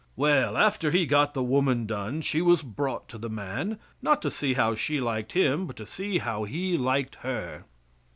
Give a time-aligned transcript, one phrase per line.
[0.15, 4.31] Well, after He got the woman done she was brought to the man, not to
[4.31, 7.65] see how she liked him, but to see how he liked her.